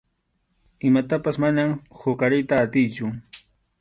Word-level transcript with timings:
Imatapas 0.89 1.37
manam 1.43 1.75
huqariyta 1.99 2.61
atiychu. 2.63 3.13